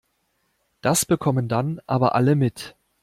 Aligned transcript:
Das 0.81 1.05
bekommen 1.05 1.47
dann 1.47 1.79
aber 1.85 2.15
alle 2.15 2.33
mit. 2.35 2.75